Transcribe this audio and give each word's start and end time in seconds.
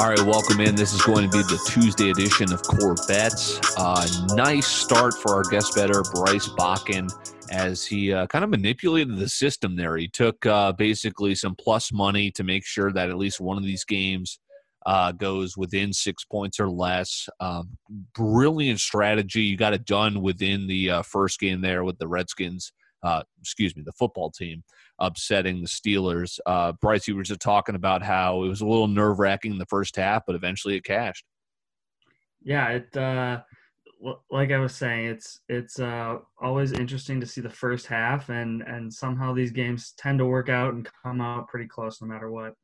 All 0.00 0.08
right, 0.08 0.22
welcome 0.22 0.62
in. 0.62 0.76
This 0.76 0.94
is 0.94 1.02
going 1.02 1.28
to 1.30 1.36
be 1.36 1.42
the 1.42 1.60
Tuesday 1.66 2.08
edition 2.08 2.54
of 2.54 2.62
Core 2.62 2.96
Bets. 3.06 3.60
Uh, 3.76 4.06
nice 4.34 4.66
start 4.66 5.12
for 5.12 5.34
our 5.34 5.42
guest 5.42 5.74
better, 5.74 6.02
Bryce 6.14 6.48
Bakken, 6.48 7.06
as 7.50 7.84
he 7.84 8.10
uh, 8.10 8.26
kind 8.28 8.42
of 8.42 8.48
manipulated 8.48 9.18
the 9.18 9.28
system 9.28 9.76
there. 9.76 9.98
He 9.98 10.08
took 10.08 10.46
uh, 10.46 10.72
basically 10.72 11.34
some 11.34 11.54
plus 11.54 11.92
money 11.92 12.30
to 12.30 12.42
make 12.42 12.64
sure 12.64 12.90
that 12.90 13.10
at 13.10 13.18
least 13.18 13.42
one 13.42 13.58
of 13.58 13.62
these 13.62 13.84
games 13.84 14.38
uh, 14.86 15.12
goes 15.12 15.58
within 15.58 15.92
six 15.92 16.24
points 16.24 16.58
or 16.58 16.70
less. 16.70 17.28
Um, 17.38 17.76
brilliant 18.14 18.80
strategy. 18.80 19.42
You 19.42 19.58
got 19.58 19.74
it 19.74 19.84
done 19.84 20.22
within 20.22 20.66
the 20.66 20.90
uh, 20.90 21.02
first 21.02 21.38
game 21.38 21.60
there 21.60 21.84
with 21.84 21.98
the 21.98 22.08
Redskins. 22.08 22.72
Uh, 23.02 23.22
excuse 23.38 23.76
me, 23.76 23.82
the 23.84 23.92
football 23.92 24.30
team 24.30 24.62
upsetting 25.00 25.60
the 25.60 25.68
Steelers. 25.68 26.38
Uh, 26.46 26.72
Bryce, 26.72 27.08
you 27.08 27.16
were 27.16 27.22
just 27.22 27.40
talking 27.40 27.74
about 27.74 28.02
how 28.02 28.44
it 28.44 28.48
was 28.48 28.60
a 28.60 28.66
little 28.66 28.88
nerve 28.88 29.18
wracking 29.18 29.52
in 29.52 29.58
the 29.58 29.66
first 29.66 29.96
half, 29.96 30.24
but 30.26 30.36
eventually 30.36 30.76
it 30.76 30.84
cashed. 30.84 31.24
Yeah, 32.42 32.68
it 32.68 32.96
uh, 32.96 33.40
like 34.30 34.50
I 34.50 34.58
was 34.58 34.74
saying, 34.74 35.06
it's 35.06 35.40
it's 35.48 35.78
uh, 35.78 36.18
always 36.40 36.72
interesting 36.72 37.20
to 37.20 37.26
see 37.26 37.40
the 37.40 37.50
first 37.50 37.86
half, 37.86 38.28
and 38.30 38.62
and 38.62 38.92
somehow 38.92 39.34
these 39.34 39.50
games 39.50 39.92
tend 39.98 40.18
to 40.18 40.26
work 40.26 40.48
out 40.48 40.74
and 40.74 40.88
come 41.02 41.20
out 41.20 41.48
pretty 41.48 41.66
close 41.66 42.00
no 42.00 42.06
matter 42.06 42.30
what. 42.30 42.54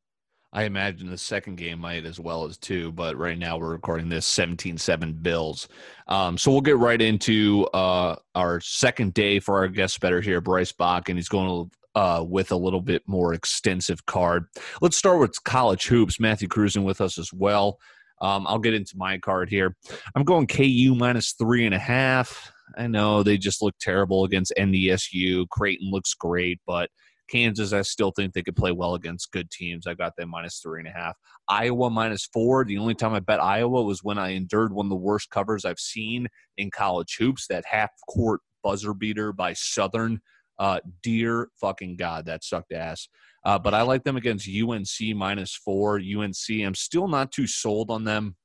I 0.53 0.62
imagine 0.62 1.10
the 1.10 1.19
second 1.19 1.56
game 1.56 1.80
might 1.80 2.06
as 2.06 2.19
well 2.19 2.47
as 2.47 2.56
two, 2.56 2.91
but 2.92 3.16
right 3.19 3.38
now 3.38 3.58
we're 3.58 3.72
recording 3.72 4.08
this 4.08 4.27
17-7 4.27 5.22
Bills. 5.22 5.69
Um, 6.08 6.38
so 6.38 6.50
we'll 6.50 6.62
get 6.62 6.78
right 6.78 7.03
into 7.03 7.66
uh, 7.75 8.16
our 8.34 8.60
second 8.60 9.12
day 9.12 9.38
for 9.38 9.58
our 9.58 9.69
guest 9.69 10.00
better 10.00 10.22
here, 10.22 10.41
Bryce 10.41 10.72
Bach, 10.72 11.10
and 11.10 11.19
he's 11.19 11.28
going 11.28 11.70
uh, 11.97 12.22
with 12.22 12.52
a 12.52 12.56
little 12.56 12.83
bit 12.83 13.02
more 13.06 13.33
extensive 13.33 14.05
card. 14.06 14.44
Let's 14.80 14.98
start 14.98 15.19
with 15.19 15.42
college 15.44 15.86
hoops. 15.86 16.20
Matthew 16.20 16.47
Cruzen 16.47 16.84
with 16.84 17.00
us 17.00 17.19
as 17.19 17.33
well. 17.33 17.78
Um, 18.20 18.47
I'll 18.47 18.58
get 18.58 18.75
into 18.75 18.97
my 18.97 19.19
card 19.19 19.48
here. 19.48 19.75
I'm 20.14 20.25
going 20.25 20.47
KU 20.47 20.94
minus 20.94 21.33
three 21.33 21.64
and 21.64 21.75
a 21.75 21.78
half. 21.78 22.53
I 22.77 22.86
know 22.86 23.22
they 23.22 23.38
just 23.38 23.62
look 23.62 23.75
terrible 23.80 24.25
against 24.25 24.53
NDSU. 24.58 25.48
Creighton 25.48 25.91
looks 25.91 26.12
great, 26.14 26.61
but 26.66 26.91
Kansas, 27.28 27.72
I 27.72 27.83
still 27.83 28.10
think 28.10 28.33
they 28.33 28.42
could 28.42 28.56
play 28.56 28.72
well 28.72 28.94
against 28.94 29.33
good 29.33 29.50
teams. 29.50 29.86
I 29.86 29.94
got 29.94 30.16
them 30.16 30.31
minus 30.31 30.60
three 30.60 30.81
and 30.81 30.88
a 30.88 30.92
half. 30.92 31.16
Iowa 31.48 31.91
minus 31.91 32.27
four. 32.27 32.64
The 32.64 32.78
only 32.78 32.94
time 32.94 33.14
I 33.14 33.20
bet 33.20 33.42
Iowa 33.42 33.83
was 33.83 34.05
when 34.05 34.19
I 34.19 34.31
endured 34.31 34.72
one 34.72 34.86
of 34.86 34.91
the 34.91 34.97
worst 34.97 35.31
covers 35.31 35.64
I've 35.64 35.78
seen 35.78 36.28
in 36.58 36.70
college 36.70 37.16
hoops. 37.19 37.47
That 37.48 37.64
half 37.64 37.91
court 38.08 38.41
buzzer 38.62 38.94
beater 38.94 39.33
by 39.33 39.55
Southern 39.55 40.20
uh, 40.58 40.80
dear 41.02 41.48
fucking 41.60 41.96
God, 41.96 42.26
that 42.26 42.44
sucked 42.44 42.72
ass. 42.72 43.08
Uh, 43.44 43.58
but 43.58 43.74
I 43.74 43.82
like 43.82 44.02
them 44.02 44.16
against 44.16 44.48
UNC 44.48 45.16
minus 45.16 45.54
four. 45.54 46.00
UNC, 46.00 46.50
I'm 46.50 46.74
still 46.74 47.08
not 47.08 47.32
too 47.32 47.46
sold 47.46 47.90
on 47.90 48.04
them 48.04 48.36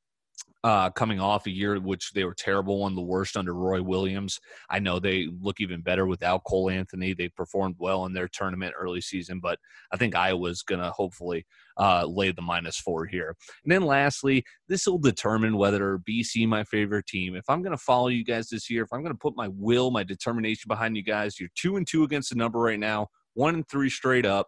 uh, 0.64 0.92
coming 0.92 1.20
off 1.20 1.48
a 1.48 1.52
year 1.52 1.80
which 1.80 2.12
they 2.14 2.24
were 2.24 2.36
terrible, 2.36 2.80
one 2.80 2.92
of 2.92 2.96
the 2.96 3.02
worst 3.02 3.36
under 3.36 3.54
Roy 3.54 3.82
Williams. 3.82 4.40
I 4.70 4.80
know 4.80 5.00
they 5.00 5.28
look 5.42 5.60
even 5.60 5.82
better 5.82 6.06
without 6.06 6.44
Cole 6.44 6.70
Anthony. 6.70 7.14
They 7.14 7.30
performed 7.30 7.76
well 7.80 8.06
in 8.06 8.14
their 8.14 8.28
tournament 8.28 8.74
early 8.78 9.02
season, 9.02 9.40
but 9.40 9.58
I 9.92 9.98
think 9.98 10.16
Iowa's 10.16 10.62
going 10.62 10.82
to 10.82 10.92
hopefully 10.92 11.46
uh, 11.78 12.06
lay 12.06 12.32
the 12.32 12.44
minus 12.44 12.80
four 12.80 13.06
here. 13.06 13.36
And 13.64 13.72
then 13.72 13.82
lastly, 13.82 14.44
this 14.68 14.86
will 14.86 15.00
determine 15.00 15.58
whether 15.58 15.98
BC 15.98 16.48
my 16.48 16.64
favorite 16.66 17.08
team. 17.08 17.36
If 17.36 17.50
I'm 17.50 17.64
going 17.64 17.76
to 17.76 17.84
follow 17.84 18.10
you 18.10 18.24
guys 18.24 18.50
this 18.50 18.70
year, 18.70 18.84
if 18.84 18.94
I'm 18.94 19.02
going 19.02 19.16
to 19.16 19.20
put 19.20 19.36
my 19.36 19.50
will, 19.52 19.90
my 19.90 20.04
determination 20.04 20.68
behind 20.68 20.96
you 20.96 21.04
guys, 21.04 21.40
you're 21.40 21.50
two 21.56 21.78
and 21.78 21.88
two 21.88 22.04
against 22.04 22.30
the 22.30 22.36
number 22.36 22.60
right 22.60 22.80
now, 22.80 23.08
one 23.34 23.56
and 23.56 23.68
three 23.68 23.90
straight 23.90 24.28
up. 24.28 24.48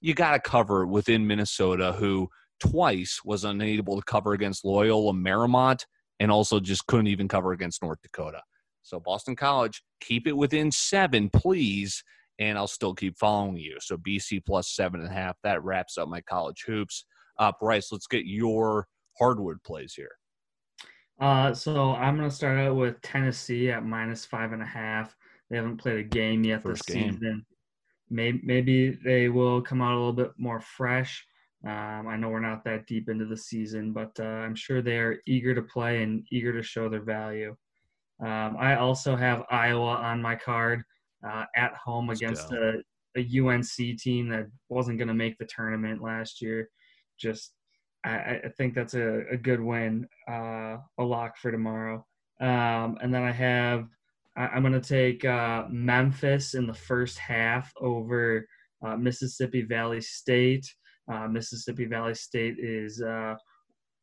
You 0.00 0.14
got 0.14 0.32
to 0.32 0.40
cover 0.40 0.86
within 0.86 1.26
Minnesota, 1.26 1.92
who 1.92 2.28
twice 2.60 3.20
was 3.24 3.44
unable 3.44 3.96
to 3.96 4.02
cover 4.02 4.32
against 4.32 4.64
Loyola 4.64 5.12
Marymount 5.12 5.84
and 6.20 6.30
also 6.30 6.60
just 6.60 6.86
couldn't 6.86 7.06
even 7.06 7.28
cover 7.28 7.52
against 7.52 7.82
North 7.82 8.00
Dakota. 8.02 8.40
So 8.82 8.98
Boston 8.98 9.36
College, 9.36 9.82
keep 10.00 10.26
it 10.26 10.36
within 10.36 10.70
seven, 10.72 11.28
please, 11.30 12.02
and 12.38 12.56
I'll 12.56 12.66
still 12.66 12.94
keep 12.94 13.16
following 13.18 13.56
you. 13.56 13.76
So 13.80 13.96
BC 13.96 14.44
plus 14.46 14.70
seven 14.74 15.00
and 15.00 15.08
a 15.08 15.12
half. 15.12 15.36
That 15.42 15.62
wraps 15.62 15.98
up 15.98 16.08
my 16.08 16.20
college 16.22 16.64
hoops. 16.66 17.04
Uh, 17.38 17.52
Bryce, 17.60 17.92
let's 17.92 18.06
get 18.06 18.24
your 18.24 18.86
hardwood 19.18 19.62
plays 19.62 19.94
here. 19.94 20.12
Uh, 21.20 21.52
so 21.52 21.94
I'm 21.94 22.16
going 22.16 22.28
to 22.28 22.34
start 22.34 22.58
out 22.58 22.76
with 22.76 23.00
Tennessee 23.02 23.70
at 23.70 23.84
minus 23.84 24.24
five 24.24 24.52
and 24.52 24.62
a 24.62 24.66
half. 24.66 25.14
They 25.50 25.56
haven't 25.56 25.78
played 25.78 25.98
a 25.98 26.04
game 26.04 26.44
yet 26.44 26.62
First 26.62 26.86
this 26.86 26.96
game. 26.96 27.12
season. 27.14 27.44
Maybe, 28.10 28.40
maybe 28.42 28.90
they 29.04 29.28
will 29.28 29.60
come 29.60 29.82
out 29.82 29.92
a 29.92 29.98
little 29.98 30.12
bit 30.12 30.32
more 30.38 30.60
fresh. 30.60 31.26
Um, 31.66 32.06
I 32.06 32.16
know 32.16 32.28
we're 32.28 32.40
not 32.40 32.64
that 32.64 32.86
deep 32.86 33.08
into 33.08 33.24
the 33.24 33.36
season, 33.36 33.92
but 33.92 34.12
uh, 34.20 34.22
I'm 34.22 34.54
sure 34.54 34.80
they 34.80 34.98
are 34.98 35.20
eager 35.26 35.54
to 35.54 35.62
play 35.62 36.02
and 36.02 36.24
eager 36.30 36.52
to 36.52 36.62
show 36.62 36.88
their 36.88 37.02
value. 37.02 37.56
Um, 38.20 38.56
I 38.58 38.76
also 38.76 39.16
have 39.16 39.44
Iowa 39.50 39.94
on 39.94 40.22
my 40.22 40.34
card 40.34 40.82
uh, 41.26 41.44
at 41.56 41.74
home 41.74 42.10
against 42.10 42.52
a, 42.52 42.80
a, 43.16 43.40
UNC 43.40 43.98
team 43.98 44.28
that 44.28 44.46
wasn't 44.68 44.98
going 44.98 45.08
to 45.08 45.14
make 45.14 45.38
the 45.38 45.46
tournament 45.46 46.02
last 46.02 46.40
year. 46.40 46.68
Just, 47.18 47.52
I, 48.04 48.40
I 48.44 48.48
think 48.56 48.74
that's 48.74 48.94
a, 48.94 49.22
a 49.30 49.36
good 49.36 49.60
win, 49.60 50.06
uh, 50.30 50.76
a 50.98 51.02
lock 51.02 51.36
for 51.36 51.50
tomorrow. 51.50 52.04
Um, 52.40 52.98
and 53.00 53.12
then 53.12 53.22
I 53.22 53.32
have, 53.32 53.88
I, 54.36 54.56
am 54.56 54.62
going 54.62 54.80
to 54.80 54.80
take 54.80 55.24
uh, 55.24 55.64
Memphis 55.68 56.54
in 56.54 56.66
the 56.66 56.74
first 56.74 57.18
half 57.18 57.72
over 57.80 58.46
uh, 58.84 58.96
Mississippi 58.96 59.62
Valley 59.62 60.00
State. 60.00 60.72
Uh, 61.10 61.28
Mississippi 61.28 61.86
Valley 61.86 62.14
State 62.14 62.58
is 62.58 63.02
uh, 63.02 63.34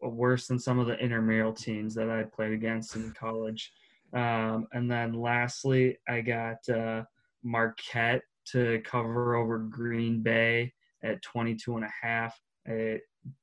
worse 0.01 0.47
than 0.47 0.59
some 0.59 0.79
of 0.79 0.87
the 0.87 0.97
intramural 0.97 1.53
teams 1.53 1.93
that 1.95 2.09
I 2.09 2.23
played 2.23 2.53
against 2.53 2.95
in 2.95 3.11
college. 3.11 3.71
Um, 4.13 4.67
and 4.73 4.89
then 4.89 5.13
lastly, 5.13 5.97
I 6.07 6.21
got 6.21 6.57
uh, 6.69 7.03
Marquette 7.43 8.21
to 8.51 8.81
cover 8.85 9.35
over 9.35 9.59
Green 9.59 10.21
Bay 10.21 10.73
at 11.03 11.21
22 11.21 11.75
and 11.75 11.85
a 11.85 11.91
half. 12.01 12.39
Uh, 12.69 12.97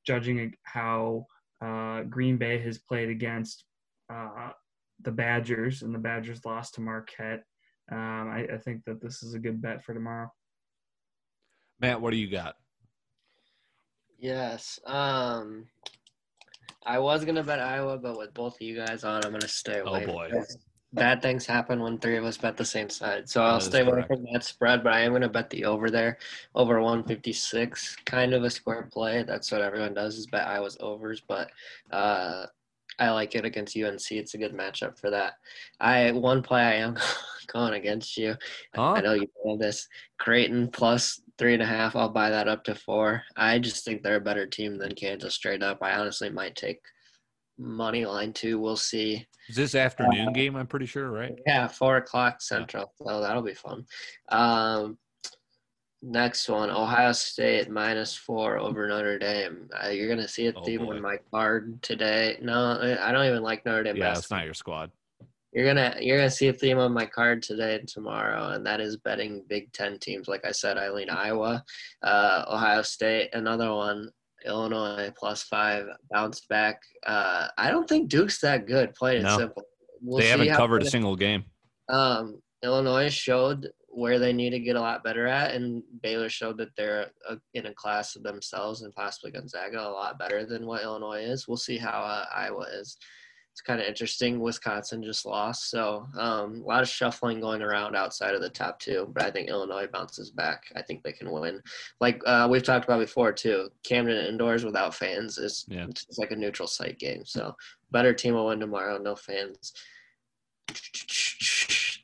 judging 0.07 0.53
how 0.65 1.27
uh, 1.61 2.03
Green 2.03 2.37
Bay 2.37 2.59
has 2.59 2.79
played 2.79 3.09
against 3.09 3.65
uh, 4.13 4.51
the 5.03 5.11
Badgers, 5.13 5.83
and 5.83 5.95
the 5.95 5.99
Badgers 5.99 6.45
lost 6.45 6.75
to 6.75 6.81
Marquette. 6.81 7.45
Um, 7.91 8.29
I, 8.31 8.47
I 8.55 8.59
think 8.59 8.85
that 8.87 9.01
this 9.01 9.23
is 9.23 9.35
a 9.35 9.39
good 9.39 9.61
bet 9.61 9.85
for 9.85 9.95
tomorrow. 9.95 10.29
Matt, 11.81 12.01
what 12.01 12.13
do 12.13 12.17
you 12.17 12.31
got? 12.31 12.55
Yes. 14.23 14.79
Um, 14.87 15.67
I 16.87 17.01
was 17.01 17.25
gonna 17.25 17.43
bet 17.43 17.59
Iowa, 17.59 17.99
but 17.99 18.17
with 18.17 18.33
both 18.33 18.55
of 18.55 18.63
you 18.63 18.77
guys 18.77 19.03
on, 19.03 19.25
I'm 19.25 19.33
gonna 19.33 19.49
stay 19.49 19.81
oh, 19.85 19.89
away. 19.89 20.07
Oh 20.09 20.13
boy. 20.13 20.31
Bad 20.93 21.23
things 21.23 21.45
happen 21.45 21.81
when 21.81 21.99
three 21.99 22.17
of 22.17 22.25
us 22.25 22.37
bet 22.37 22.57
the 22.57 22.65
same 22.65 22.89
side, 22.89 23.29
so 23.29 23.43
I'll 23.43 23.61
stay 23.61 23.81
away 23.81 24.05
from 24.07 24.25
that 24.31 24.45
spread. 24.45 24.85
But 24.85 24.93
I 24.93 25.01
am 25.01 25.13
gonna 25.13 25.29
bet 25.29 25.51
the 25.51 25.65
over 25.65 25.91
there, 25.91 26.19
over 26.55 26.81
156, 26.81 27.97
kind 28.05 28.33
of 28.33 28.45
a 28.45 28.51
square 28.51 28.89
play. 28.93 29.25
That's 29.25 29.51
what 29.51 29.61
everyone 29.61 29.95
does 29.95 30.17
is 30.17 30.27
bet 30.27 30.47
Iowa's 30.47 30.77
overs, 30.81 31.21
but 31.27 31.51
uh, 31.91 32.47
I 32.99 33.11
like 33.11 33.35
it 33.35 33.45
against 33.45 33.77
UNC. 33.77 34.11
It's 34.11 34.35
a 34.35 34.39
good 34.39 34.53
matchup 34.53 34.99
for 34.99 35.11
that. 35.11 35.35
I 35.81 36.13
one 36.13 36.43
play 36.43 36.63
I 36.63 36.75
am 36.75 36.97
going 37.53 37.75
against 37.75 38.17
you. 38.17 38.37
Huh? 38.75 38.93
I 38.93 39.01
know 39.01 39.15
you 39.15 39.27
know 39.45 39.57
this. 39.57 39.89
Creighton 40.19 40.69
plus 40.69 41.21
three 41.39 41.55
and 41.55 41.63
a 41.63 41.67
half. 41.67 41.97
I'll 41.97 42.09
buy 42.09 42.31
that 42.31 42.49
up 42.49 42.65
to 42.65 42.75
four. 42.75 43.23
I 43.37 43.59
just 43.59 43.85
think 43.85 44.03
they're 44.03 44.17
a 44.17 44.21
better 44.21 44.47
team 44.47 44.79
than 44.79 44.95
Kansas 44.95 45.35
straight 45.35 45.63
up. 45.63 45.79
I 45.83 45.95
honestly 45.95 46.31
might 46.31 46.57
take 46.57 46.81
money 47.59 48.05
line 48.05 48.33
too. 48.33 48.59
We'll 48.59 48.77
see. 48.77 49.27
Is 49.49 49.57
this 49.57 49.75
afternoon 49.75 50.29
uh, 50.29 50.33
game? 50.33 50.57
I'm 50.57 50.67
pretty 50.67 50.87
sure, 50.87 51.11
right? 51.11 51.33
Yeah, 51.47 51.69
four 51.69 51.97
o'clock 51.97 52.41
central. 52.41 52.93
Yeah. 53.01 53.07
So 53.13 53.21
that'll 53.21 53.43
be 53.43 53.55
fun. 53.55 53.87
Um, 54.29 54.99
next 56.03 56.49
one, 56.49 56.71
Ohio 56.71 57.13
State 57.13 57.71
minus 57.71 58.15
four 58.15 58.59
over 58.59 58.87
Notre 58.89 59.19
Dame. 59.19 59.69
Uh, 59.83 59.89
you're 59.89 60.09
gonna 60.09 60.29
see 60.29 60.49
a 60.49 60.53
oh, 60.55 60.65
theme 60.65 60.87
on 60.89 61.01
my 61.01 61.17
card 61.31 61.81
today. 61.83 62.39
No, 62.43 62.99
I 63.01 63.13
don't 63.13 63.27
even 63.27 63.43
like 63.43 63.65
Notre 63.65 63.85
Dame. 63.85 63.97
Yeah, 63.97 64.13
it's 64.13 64.31
not 64.31 64.45
your 64.45 64.55
squad. 64.55 64.91
You're 65.53 65.67
gonna 65.67 65.97
you're 66.01 66.17
gonna 66.19 66.31
see 66.31 66.49
a 66.49 66.53
theme 66.53 66.79
on 66.79 66.93
my 66.93 67.07
card 67.07 67.43
today 67.43 67.77
and 67.77 67.89
tomorrow, 67.89 68.51
and 68.51 68.67
that 68.67 68.81
is 68.81 68.97
betting 68.97 69.45
Big 69.49 69.73
Ten 69.73 69.99
teams. 69.99 70.29
Like 70.29 70.45
I 70.45 70.53
said, 70.53 70.77
I 70.79 70.91
lean 70.91 71.11
Iowa, 71.11 71.63
uh, 72.03 72.45
Ohio 72.49 72.83
State, 72.83 73.31
another 73.35 73.73
one, 73.73 74.11
Illinois 74.45 75.13
plus 75.17 75.45
five, 75.45 75.87
bounce 76.11 76.41
back. 76.49 76.81
Uh, 77.07 77.49
I 77.59 77.71
don't 77.71 77.89
think 77.89 78.09
Duke's 78.09 78.41
that 78.41 78.67
good. 78.67 78.95
Plain 78.95 79.17
and 79.17 79.25
no. 79.25 79.39
simple. 79.39 79.63
we'll 80.01 80.19
they 80.19 80.29
haven't 80.29 80.55
covered 80.55 80.83
a 80.83 80.91
single 80.91 81.17
game. 81.17 81.45
Um, 81.89 82.41
Illinois 82.63 83.13
showed 83.13 83.71
where 83.93 84.19
they 84.19 84.33
need 84.33 84.51
to 84.51 84.59
get 84.59 84.77
a 84.77 84.81
lot 84.81 85.05
better 85.05 85.27
at, 85.27 85.55
and 85.55 85.83
Baylor 86.03 86.29
showed 86.29 86.57
that 86.59 86.75
they're 86.77 87.11
a, 87.29 87.37
in 87.55 87.67
a 87.67 87.75
class 87.75 88.17
of 88.17 88.23
themselves 88.23 88.83
and 88.83 88.95
possibly 88.95 89.31
Gonzaga 89.31 89.81
a 89.81 89.89
lot 89.91 90.19
better 90.19 90.47
than 90.47 90.67
what 90.67 90.83
Illinois 90.83 91.23
is. 91.23 91.47
We'll 91.47 91.57
see 91.59 91.77
how 91.77 92.01
uh, 92.01 92.25
Iowa 92.35 92.67
is. 92.73 92.97
It's 93.53 93.61
kind 93.61 93.83
of 93.83 93.87
interesting. 93.87 94.41
Wisconsin 94.41 95.03
just 95.03 95.27
lost, 95.27 95.69
so 95.69 96.07
um, 96.19 96.63
a 96.63 96.67
lot 96.67 96.81
of 96.81 96.89
shuffling 96.89 97.39
going 97.39 97.61
around 97.61 97.95
outside 97.95 98.35
of 98.35 98.41
the 98.41 98.49
top 98.49 98.81
two. 98.81 99.11
But 99.13 99.25
I 99.25 99.31
think 99.31 99.51
Illinois 99.51 99.87
bounces 99.93 100.31
back. 100.31 100.63
I 100.75 100.81
think 100.81 101.03
they 101.03 101.13
can 101.13 101.31
win. 101.31 101.61
Like 102.01 102.23
uh, 102.25 102.49
we've 102.51 102.63
talked 102.63 102.87
about 102.87 103.01
before 103.01 103.31
too. 103.31 103.69
Cameron 103.85 104.25
indoors 104.25 104.65
without 104.65 104.95
fans 104.95 105.37
is 105.37 105.67
yeah. 105.69 105.85
it's 105.87 106.17
like 106.17 106.31
a 106.31 106.37
neutral 106.37 106.67
site 106.67 106.99
game. 106.99 107.27
So 107.27 107.55
better 107.91 108.15
team 108.15 108.33
will 108.33 108.47
win 108.47 108.59
tomorrow. 108.59 108.97
No 108.97 109.15
fans. 109.15 109.75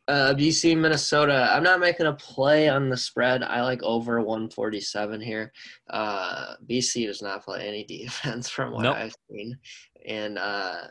Uh, 0.08 0.32
BC 0.32 0.74
Minnesota. 0.74 1.50
I'm 1.52 1.62
not 1.62 1.80
making 1.80 2.06
a 2.06 2.14
play 2.14 2.66
on 2.66 2.88
the 2.88 2.96
spread. 2.96 3.42
I 3.42 3.60
like 3.60 3.82
over 3.82 4.22
147 4.22 5.20
here. 5.20 5.52
Uh, 5.90 6.54
BC 6.66 7.06
does 7.06 7.20
not 7.20 7.44
play 7.44 7.68
any 7.68 7.84
defense 8.04 8.48
from 8.48 8.72
what 8.72 8.84
nope. 8.84 8.96
I've 8.96 9.14
seen, 9.30 9.58
and 10.06 10.38
uh, 10.38 10.84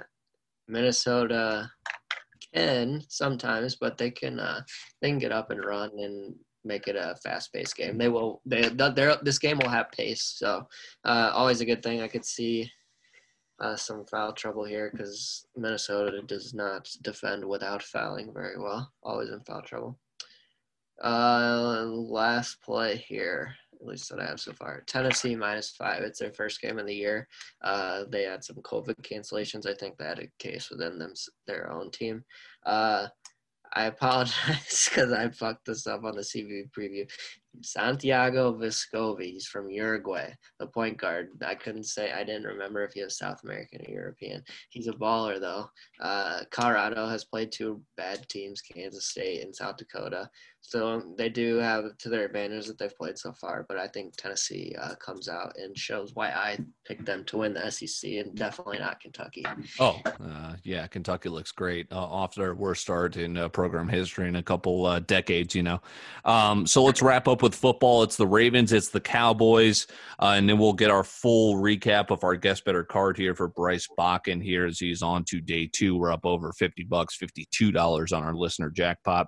Minnesota 0.67 1.67
can 2.53 3.01
sometimes, 3.09 3.75
but 3.75 3.97
they 3.97 4.11
can 4.11 4.39
uh, 4.39 4.61
they 5.01 5.09
can 5.09 5.17
get 5.17 5.31
up 5.31 5.49
and 5.49 5.65
run 5.65 5.89
and 5.97 6.35
make 6.63 6.87
it 6.87 6.95
a 6.95 7.15
fast-paced 7.23 7.75
game. 7.75 7.97
They 7.97 8.09
will. 8.09 8.41
They 8.45 8.69
this 9.23 9.39
game 9.39 9.57
will 9.57 9.69
have 9.69 9.91
pace, 9.91 10.35
so 10.37 10.67
uh, 11.05 11.31
always 11.33 11.61
a 11.61 11.65
good 11.65 11.81
thing. 11.81 12.01
I 12.01 12.07
could 12.07 12.25
see 12.25 12.69
uh, 13.59 13.75
some 13.75 14.06
foul 14.06 14.33
trouble 14.33 14.65
here 14.65 14.89
because 14.92 15.45
Minnesota 15.56 16.21
does 16.21 16.54
not 16.54 16.89
defend 17.01 17.44
without 17.45 17.83
fouling 17.83 18.31
very 18.33 18.59
well. 18.59 18.92
Always 19.04 19.30
in 19.30 19.42
foul 19.42 19.62
trouble. 19.62 20.00
Uh, 21.04 21.83
last 21.86 22.62
play 22.62 22.98
here, 22.98 23.56
at 23.80 23.86
least 23.86 24.09
that 24.09 24.19
I 24.19 24.25
have 24.25 24.39
so 24.39 24.54
far. 24.54 24.83
Tennessee 24.88 25.36
minus 25.36 25.71
five. 25.71 26.04
It's 26.04 26.19
their 26.19 26.33
first 26.33 26.62
game 26.62 26.80
of 26.80 26.88
the 26.88 26.95
year. 26.95 27.27
Uh, 27.63 28.06
they 28.09 28.24
had 28.24 28.44
some 28.44 28.57
COVID 28.57 28.95
cancellations. 29.01 29.68
I 29.68 29.75
think 29.75 29.98
they 29.98 30.06
had 30.06 30.19
a 30.19 30.30
case 30.39 30.69
within 30.69 30.98
them, 30.98 31.13
their 31.45 31.71
own 31.71 31.92
team. 31.92 32.24
Uh, 32.65 33.07
I 33.74 33.86
apologize 33.86 34.89
because 34.89 35.12
I 35.12 35.30
fucked 35.30 35.65
this 35.65 35.88
up 35.88 36.03
on 36.03 36.15
the 36.15 36.21
CV 36.21 36.69
preview. 36.71 37.10
Santiago 37.63 38.54
Vescovi. 38.54 39.33
He's 39.33 39.48
from 39.48 39.69
Uruguay, 39.69 40.31
the 40.59 40.68
point 40.68 40.98
guard. 40.98 41.30
I 41.45 41.56
couldn't 41.56 41.86
say, 41.86 42.12
I 42.12 42.24
didn't 42.24 42.48
remember 42.48 42.83
if 42.83 42.94
he 42.94 43.04
was 43.04 43.18
South 43.18 43.44
American 43.44 43.81
or 43.88 43.92
European. 43.92 44.44
He's 44.69 44.88
a 44.88 44.94
baller, 44.94 45.39
though. 45.39 45.69
Uh, 46.01 46.42
Colorado 46.51 47.07
has 47.07 47.25
played 47.25 47.51
two 47.51 47.81
bad 47.95 48.27
teams, 48.30 48.62
Kansas 48.62 49.07
State 49.07 49.44
and 49.44 49.56
South 49.56 49.77
Dakota. 49.77 50.30
So 50.68 51.01
they 51.18 51.30
do 51.30 51.56
have 51.57 51.98
to 52.00 52.09
their 52.09 52.25
advantage 52.25 52.68
that 52.68 52.77
they've 52.77 52.95
played 52.98 53.18
so 53.18 53.31
far, 53.31 53.65
but 53.69 53.77
I 53.77 53.88
think 53.88 54.18
Tennessee 54.18 54.75
uh, 54.77 54.95
comes 54.95 55.30
out 55.30 55.56
and 55.57 55.77
shows 55.77 56.13
why 56.13 56.27
I 56.27 56.57
picked 56.86 57.06
them 57.06 57.24
to 57.25 57.38
win 57.38 57.53
the 57.53 57.71
SEC 57.71 58.12
and 58.12 58.36
definitely 58.36 58.80
not 58.80 59.00
Kentucky. 59.00 59.45
Oh, 59.80 60.01
uh, 60.06 60.56
yeah, 60.63 60.86
Kentucky 60.88 61.30
looks 61.30 61.53
great 61.53 61.89
uh, 61.89 61.98
off 61.98 62.36
their 62.36 62.53
worst 62.53 62.81
start 62.81 63.15
in 63.15 63.38
uh, 63.38 63.48
program 63.48 63.88
history 63.88 64.27
in 64.27 64.36
a 64.36 64.44
couple 64.44 64.86
uh, 64.86 65.00
decades, 65.00 65.56
you 65.56 65.63
know. 65.63 65.80
Um, 66.25 66.68
so 66.68 66.83
let's 66.83 67.01
wrap 67.01 67.30
up 67.30 67.42
with 67.42 67.46
football. 67.55 68.03
It's 68.03 68.15
the 68.15 68.27
Ravens, 68.27 68.73
it's 68.73 68.89
the 68.89 68.99
Cowboys, 68.99 69.88
uh, 70.19 70.33
and 70.38 70.47
then 70.49 70.57
we'll 70.57 70.73
get 70.73 70.91
our 70.91 71.03
full 71.03 71.55
recap 71.55 72.11
of 72.11 72.23
our 72.23 72.35
guest 72.35 72.65
better 72.65 72.83
card 72.83 73.17
here 73.17 73.35
for 73.35 73.47
Bryce 73.47 73.88
Bakken 73.97 74.44
here 74.44 74.65
as 74.65 74.79
he's 74.79 75.01
on 75.01 75.23
to 75.25 75.41
day 75.41 75.69
two. 75.71 75.97
We're 75.97 76.11
up 76.11 76.25
over 76.25 76.53
50 76.53 76.83
bucks, 76.83 77.17
$52 77.17 78.15
on 78.15 78.23
our 78.23 78.35
listener 78.35 78.69
jackpot. 78.69 79.27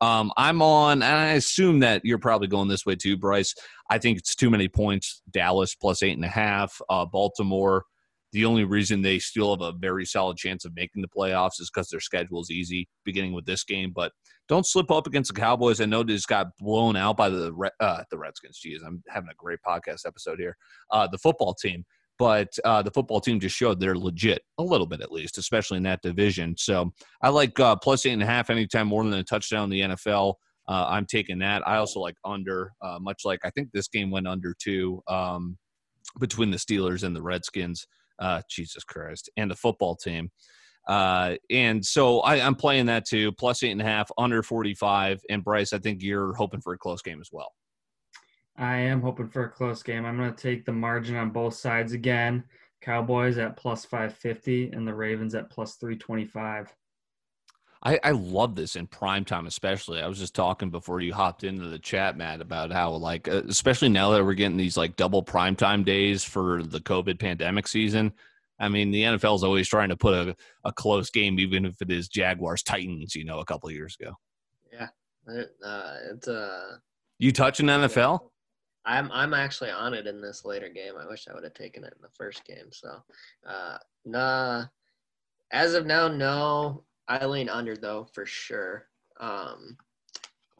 Um, 0.00 0.32
I'm 0.36 0.62
on, 0.62 1.02
and 1.02 1.16
I 1.16 1.32
assume 1.32 1.80
that 1.80 2.04
you're 2.04 2.18
probably 2.18 2.48
going 2.48 2.68
this 2.68 2.86
way 2.86 2.94
too, 2.94 3.16
Bryce. 3.16 3.54
I 3.90 3.98
think 3.98 4.18
it's 4.18 4.34
too 4.34 4.50
many 4.50 4.68
points. 4.68 5.22
Dallas 5.30 5.74
plus 5.74 6.02
eight 6.02 6.16
and 6.16 6.24
a 6.24 6.28
half. 6.28 6.80
Uh, 6.88 7.04
Baltimore. 7.04 7.84
The 8.32 8.44
only 8.44 8.64
reason 8.64 9.00
they 9.00 9.18
still 9.18 9.50
have 9.50 9.62
a 9.62 9.76
very 9.76 10.04
solid 10.04 10.36
chance 10.36 10.64
of 10.64 10.74
making 10.74 11.02
the 11.02 11.08
playoffs 11.08 11.60
is 11.60 11.70
because 11.72 11.88
their 11.88 12.00
schedule 12.00 12.40
is 12.42 12.50
easy, 12.50 12.88
beginning 13.04 13.32
with 13.32 13.46
this 13.46 13.64
game. 13.64 13.92
But 13.94 14.12
don't 14.48 14.66
slip 14.66 14.90
up 14.90 15.06
against 15.06 15.32
the 15.32 15.40
Cowboys. 15.40 15.80
I 15.80 15.86
know 15.86 16.02
they 16.02 16.14
just 16.14 16.28
got 16.28 16.56
blown 16.58 16.96
out 16.96 17.16
by 17.16 17.28
the 17.30 17.52
uh, 17.80 18.02
the 18.10 18.18
Redskins. 18.18 18.60
Jeez, 18.64 18.86
I'm 18.86 19.02
having 19.08 19.30
a 19.30 19.36
great 19.36 19.60
podcast 19.66 20.06
episode 20.06 20.38
here. 20.38 20.56
Uh, 20.90 21.06
the 21.06 21.18
football 21.18 21.54
team 21.54 21.84
but 22.18 22.48
uh, 22.64 22.82
the 22.82 22.90
football 22.90 23.20
team 23.20 23.38
just 23.38 23.56
showed 23.56 23.78
they're 23.78 23.96
legit 23.96 24.42
a 24.58 24.62
little 24.62 24.86
bit 24.86 25.00
at 25.00 25.12
least, 25.12 25.38
especially 25.38 25.76
in 25.76 25.84
that 25.84 26.02
division. 26.02 26.56
So 26.58 26.92
I 27.22 27.28
like 27.28 27.58
uh, 27.60 27.76
plus 27.76 28.04
eight 28.06 28.12
and 28.12 28.22
a 28.22 28.26
half 28.26 28.50
anytime 28.50 28.88
more 28.88 29.04
than 29.04 29.14
a 29.14 29.24
touchdown 29.24 29.64
in 29.64 29.70
the 29.70 29.80
NFL. 29.94 30.34
Uh, 30.66 30.86
I'm 30.88 31.06
taking 31.06 31.38
that. 31.38 31.66
I 31.66 31.76
also 31.76 32.00
like 32.00 32.16
under, 32.24 32.72
uh, 32.82 32.98
much 33.00 33.22
like 33.24 33.40
I 33.44 33.50
think 33.50 33.70
this 33.72 33.88
game 33.88 34.10
went 34.10 34.26
under 34.26 34.54
too 34.60 35.00
um, 35.08 35.56
between 36.18 36.50
the 36.50 36.58
Steelers 36.58 37.04
and 37.04 37.14
the 37.14 37.22
Redskins. 37.22 37.86
Uh, 38.18 38.42
Jesus 38.50 38.84
Christ, 38.84 39.30
and 39.36 39.50
the 39.50 39.56
football 39.56 39.96
team. 39.96 40.30
Uh, 40.88 41.36
and 41.50 41.84
so 41.84 42.20
I, 42.20 42.40
I'm 42.40 42.54
playing 42.54 42.86
that 42.86 43.04
too, 43.04 43.30
plus 43.32 43.62
eight 43.62 43.72
and 43.72 43.80
a 43.80 43.84
half, 43.84 44.10
under 44.16 44.42
45. 44.42 45.20
And 45.28 45.44
Bryce, 45.44 45.72
I 45.74 45.78
think 45.78 46.02
you're 46.02 46.34
hoping 46.34 46.62
for 46.62 46.72
a 46.72 46.78
close 46.78 47.02
game 47.02 47.20
as 47.20 47.28
well. 47.30 47.52
I 48.56 48.76
am 48.78 49.02
hoping 49.02 49.28
for 49.28 49.44
a 49.44 49.50
close 49.50 49.82
game. 49.82 50.04
I'm 50.04 50.16
going 50.16 50.34
to 50.34 50.42
take 50.42 50.64
the 50.64 50.72
margin 50.72 51.16
on 51.16 51.30
both 51.30 51.54
sides 51.54 51.92
again. 51.92 52.42
Cowboys 52.80 53.38
at 53.38 53.56
plus 53.56 53.84
550 53.84 54.70
and 54.72 54.86
the 54.86 54.94
Ravens 54.94 55.34
at 55.34 55.50
plus 55.50 55.76
325. 55.76 56.74
I, 57.82 58.00
I 58.02 58.10
love 58.10 58.56
this 58.56 58.74
in 58.76 58.86
prime 58.86 59.24
time, 59.24 59.46
especially. 59.46 60.02
I 60.02 60.08
was 60.08 60.18
just 60.18 60.34
talking 60.34 60.70
before 60.70 61.00
you 61.00 61.14
hopped 61.14 61.44
into 61.44 61.68
the 61.68 61.78
chat, 61.78 62.16
Matt, 62.16 62.40
about 62.40 62.72
how 62.72 62.90
like, 62.92 63.28
uh, 63.28 63.42
especially 63.48 63.88
now 63.88 64.10
that 64.10 64.24
we're 64.24 64.34
getting 64.34 64.56
these 64.56 64.76
like 64.76 64.96
double 64.96 65.22
prime 65.22 65.54
time 65.54 65.84
days 65.84 66.24
for 66.24 66.62
the 66.62 66.80
COVID 66.80 67.20
pandemic 67.20 67.68
season. 67.68 68.12
I 68.58 68.68
mean, 68.68 68.90
the 68.90 69.02
NFL 69.02 69.36
is 69.36 69.44
always 69.44 69.68
trying 69.68 69.90
to 69.90 69.96
put 69.96 70.14
a, 70.14 70.36
a 70.64 70.72
close 70.72 71.10
game, 71.10 71.38
even 71.38 71.64
if 71.64 71.80
it 71.80 71.90
is 71.92 72.08
Jaguars 72.08 72.64
Titans, 72.64 73.14
you 73.14 73.24
know, 73.24 73.38
a 73.38 73.44
couple 73.44 73.68
of 73.68 73.74
years 73.74 73.96
ago. 74.00 74.14
Yeah, 74.72 74.88
it, 75.28 75.50
uh, 75.64 75.94
it's 76.12 76.26
uh, 76.26 76.78
you 77.20 77.30
touching 77.30 77.66
NFL? 77.66 78.20
I'm 78.84 79.10
I'm 79.12 79.34
actually 79.34 79.70
on 79.70 79.94
it 79.94 80.06
in 80.06 80.20
this 80.20 80.44
later 80.44 80.68
game. 80.68 80.94
I 80.98 81.06
wish 81.06 81.28
I 81.28 81.34
would 81.34 81.44
have 81.44 81.54
taken 81.54 81.84
it 81.84 81.92
in 81.94 82.02
the 82.02 82.08
first 82.14 82.44
game. 82.44 82.72
So, 82.72 83.02
uh, 83.46 83.78
nah. 84.04 84.64
As 85.52 85.74
of 85.74 85.86
now, 85.86 86.08
no. 86.08 86.84
I 87.08 87.24
lean 87.26 87.48
under 87.48 87.76
though 87.76 88.06
for 88.12 88.26
sure. 88.26 88.86
Um, 89.20 89.76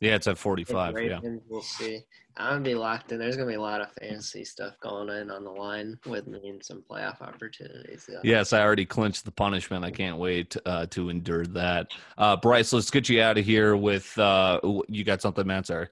yeah, 0.01 0.15
it's 0.15 0.29
at 0.29 0.39
45. 0.39 0.95
Ravens, 0.95 1.21
yeah, 1.25 1.31
we'll 1.49 1.63
see. 1.63 2.01
I'm 2.37 2.53
gonna 2.53 2.65
be 2.65 2.75
locked 2.77 3.11
in. 3.11 3.19
There's 3.19 3.37
gonna 3.37 3.49
be 3.49 3.57
a 3.57 3.61
lot 3.61 3.81
of 3.81 3.91
fancy 3.93 4.45
stuff 4.45 4.79
going 4.81 5.09
in 5.09 5.31
on 5.31 5.43
the 5.43 5.51
line 5.51 5.99
with 6.07 6.29
me 6.29 6.49
and 6.49 6.65
some 6.65 6.85
playoff 6.89 7.21
opportunities. 7.21 8.09
Yeah. 8.09 8.21
Yes, 8.23 8.53
I 8.53 8.63
already 8.63 8.87
clinched 8.87 9.25
the 9.25 9.33
punishment. 9.33 9.85
I 9.85 9.91
can't 9.91 10.19
wait 10.19 10.57
uh, 10.65 10.87
to 10.87 11.09
endure 11.09 11.45
that. 11.47 11.89
Uh, 12.17 12.37
Bryce, 12.37 12.73
let's 12.73 12.91
get 12.91 13.09
you 13.09 13.21
out 13.23 13.39
of 13.39 13.45
here 13.45 13.77
with. 13.77 14.17
Uh, 14.17 14.61
you 14.89 15.03
got 15.03 15.21
something, 15.21 15.47
man? 15.47 15.65
Sorry. 15.65 15.89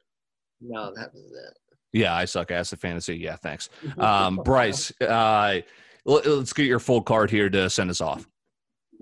No, 0.61 0.95
that 0.95 1.13
was 1.13 1.25
it. 1.25 1.59
Yeah, 1.93 2.15
I 2.15 2.27
suck 2.27 2.51
ass 2.53 2.73
at 2.73 2.79
fantasy. 2.79 3.17
Yeah, 3.17 3.37
thanks. 3.37 3.69
Um, 3.99 4.37
Bryce, 4.37 4.93
uh, 5.01 5.61
let's 6.05 6.53
get 6.53 6.67
your 6.67 6.79
full 6.79 7.03
card 7.03 7.31
here 7.31 7.51
to 7.51 7.69
send 7.69 7.91
us 7.91 8.01
off. 8.01 8.29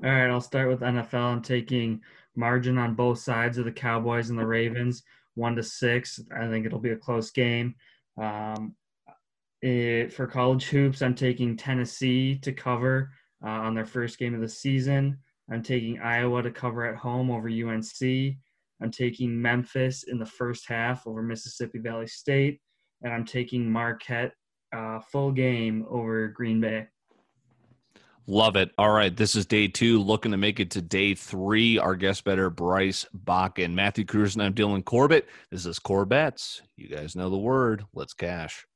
All 0.02 0.10
right, 0.10 0.28
I'll 0.28 0.40
start 0.40 0.68
with 0.68 0.80
NFL. 0.80 1.14
I'm 1.14 1.42
taking 1.42 2.00
margin 2.34 2.78
on 2.78 2.94
both 2.94 3.18
sides 3.20 3.58
of 3.58 3.64
the 3.64 3.72
Cowboys 3.72 4.30
and 4.30 4.38
the 4.38 4.46
Ravens, 4.46 5.02
one 5.34 5.54
to 5.56 5.62
six. 5.62 6.20
I 6.36 6.48
think 6.48 6.66
it'll 6.66 6.80
be 6.80 6.90
a 6.90 6.96
close 6.96 7.30
game. 7.30 7.74
Um, 8.20 8.74
it, 9.62 10.12
for 10.12 10.26
college 10.26 10.64
hoops, 10.66 11.00
I'm 11.00 11.14
taking 11.14 11.56
Tennessee 11.56 12.38
to 12.38 12.52
cover 12.52 13.12
uh, 13.44 13.50
on 13.50 13.74
their 13.74 13.86
first 13.86 14.18
game 14.18 14.34
of 14.34 14.40
the 14.40 14.48
season. 14.48 15.18
I'm 15.50 15.62
taking 15.62 16.00
Iowa 16.00 16.42
to 16.42 16.50
cover 16.50 16.84
at 16.86 16.96
home 16.96 17.30
over 17.30 17.48
UNC. 17.48 18.36
I'm 18.82 18.90
taking 18.90 19.40
Memphis 19.40 20.04
in 20.04 20.18
the 20.18 20.26
first 20.26 20.68
half 20.68 21.06
over 21.06 21.22
Mississippi 21.22 21.78
Valley 21.78 22.06
State 22.06 22.60
and 23.04 23.12
I'm 23.12 23.24
taking 23.24 23.70
Marquette 23.70 24.32
uh, 24.74 24.98
full 24.98 25.30
game 25.30 25.86
over 25.88 26.28
Green 26.28 26.60
Bay. 26.60 26.86
Love 28.26 28.56
it. 28.56 28.70
All 28.78 28.90
right. 28.90 29.14
This 29.14 29.36
is 29.36 29.44
day 29.44 29.68
two. 29.68 30.00
Looking 30.00 30.32
to 30.32 30.38
make 30.38 30.58
it 30.58 30.70
to 30.72 30.80
day 30.80 31.14
three. 31.14 31.78
Our 31.78 31.94
guest 31.94 32.24
better, 32.24 32.48
Bryce 32.48 33.04
Bakken. 33.26 33.74
Matthew 33.74 34.06
Cruz 34.06 34.34
and 34.34 34.42
I'm 34.42 34.54
Dylan 34.54 34.82
Corbett. 34.84 35.28
This 35.50 35.66
is 35.66 35.78
Corbett's. 35.78 36.62
You 36.76 36.88
guys 36.88 37.14
know 37.14 37.28
the 37.28 37.36
word. 37.36 37.84
Let's 37.92 38.14
cash. 38.14 38.66